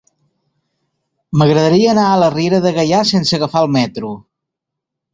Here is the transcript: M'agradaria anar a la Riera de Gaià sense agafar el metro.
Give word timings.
M'agradaria 1.41 1.93
anar 1.93 2.07
a 2.07 2.17
la 2.23 2.31
Riera 2.39 2.65
de 2.67 2.75
Gaià 2.81 3.05
sense 3.13 3.39
agafar 3.41 3.67
el 3.67 3.73
metro. 3.81 4.15